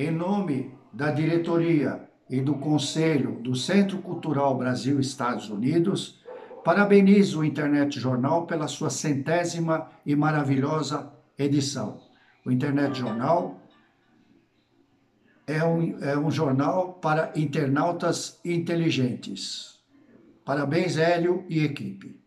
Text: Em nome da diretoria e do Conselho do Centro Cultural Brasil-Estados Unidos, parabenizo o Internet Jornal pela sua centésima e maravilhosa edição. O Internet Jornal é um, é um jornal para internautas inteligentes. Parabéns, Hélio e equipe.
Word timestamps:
Em 0.00 0.10
nome 0.10 0.74
da 0.90 1.10
diretoria 1.10 2.08
e 2.30 2.40
do 2.40 2.54
Conselho 2.54 3.32
do 3.42 3.54
Centro 3.54 3.98
Cultural 3.98 4.56
Brasil-Estados 4.56 5.50
Unidos, 5.50 6.24
parabenizo 6.64 7.40
o 7.40 7.44
Internet 7.44 8.00
Jornal 8.00 8.46
pela 8.46 8.66
sua 8.66 8.88
centésima 8.88 9.90
e 10.06 10.16
maravilhosa 10.16 11.12
edição. 11.38 12.00
O 12.46 12.50
Internet 12.50 12.98
Jornal 12.98 13.60
é 15.46 15.62
um, 15.62 16.02
é 16.02 16.16
um 16.16 16.30
jornal 16.30 16.94
para 16.94 17.30
internautas 17.36 18.40
inteligentes. 18.42 19.80
Parabéns, 20.46 20.96
Hélio 20.96 21.44
e 21.46 21.62
equipe. 21.62 22.18